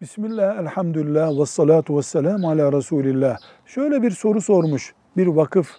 [0.00, 3.38] Bismillah, elhamdülillah, ve salatu ve selamu ala Resulillah.
[3.66, 5.70] Şöyle bir soru sormuş bir vakıf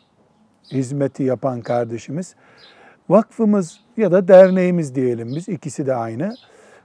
[0.72, 2.36] hizmeti yapan kardeşimiz.
[3.10, 6.36] Vakfımız ya da derneğimiz diyelim biz, ikisi de aynı.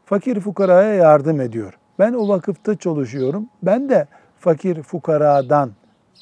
[0.05, 1.79] Fakir fukaraya yardım ediyor.
[1.99, 3.49] Ben o vakıfta çalışıyorum.
[3.63, 4.07] Ben de
[4.39, 5.73] fakir fukaradan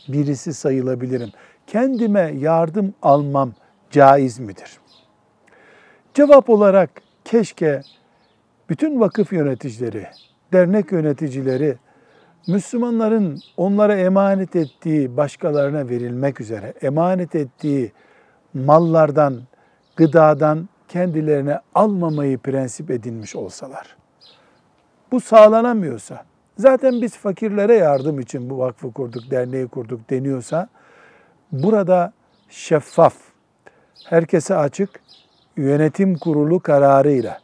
[0.09, 1.31] birisi sayılabilirim.
[1.67, 3.53] Kendime yardım almam
[3.91, 4.79] caiz midir?
[6.15, 6.91] Cevap olarak
[7.25, 7.81] keşke
[8.69, 10.07] bütün vakıf yöneticileri,
[10.53, 11.77] dernek yöneticileri
[12.47, 17.93] Müslümanların onlara emanet ettiği başkalarına verilmek üzere emanet ettiği
[18.55, 19.41] mallardan,
[19.97, 23.97] gıdadan kendilerine almamayı prensip edinmiş olsalar.
[25.13, 26.25] Bu sağlanamıyorsa,
[26.59, 30.69] zaten biz fakirlere yardım için bu vakfı kurduk, derneği kurduk deniyorsa,
[31.53, 32.13] burada
[32.49, 33.15] şeffaf,
[34.05, 35.01] herkese açık,
[35.57, 37.39] yönetim kurulu kararıyla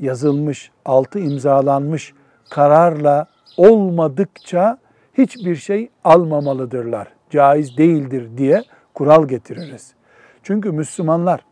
[0.00, 2.14] yazılmış, altı imzalanmış
[2.54, 4.78] kararla olmadıkça
[5.18, 7.08] hiçbir şey almamalıdırlar.
[7.30, 8.62] Caiz değildir diye
[8.94, 9.94] kural getiririz.
[10.42, 11.44] Çünkü Müslümanlar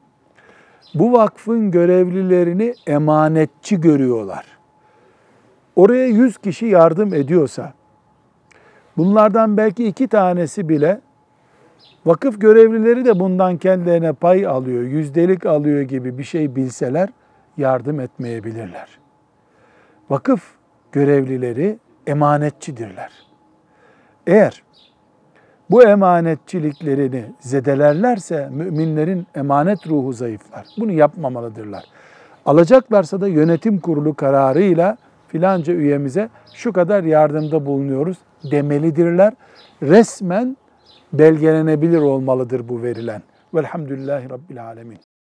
[0.94, 4.46] bu vakfın görevlilerini emanetçi görüyorlar.
[5.76, 7.72] Oraya yüz kişi yardım ediyorsa,
[8.96, 11.00] bunlardan belki iki tanesi bile
[12.06, 17.08] vakıf görevlileri de bundan kendilerine pay alıyor, yüzdelik alıyor gibi bir şey bilseler
[17.56, 18.98] yardım etmeyebilirler.
[20.10, 20.61] Vakıf
[20.92, 23.10] görevlileri emanetçidirler.
[24.26, 24.62] Eğer
[25.70, 30.66] bu emanetçiliklerini zedelerlerse müminlerin emanet ruhu zayıflar.
[30.78, 31.84] Bunu yapmamalıdırlar.
[32.46, 34.96] Alacaklarsa da yönetim kurulu kararıyla
[35.28, 38.16] filanca üyemize şu kadar yardımda bulunuyoruz
[38.50, 39.32] demelidirler.
[39.82, 40.56] Resmen
[41.12, 43.22] belgelenebilir olmalıdır bu verilen.
[43.54, 45.11] Velhamdülillahi Rabbil Alemin.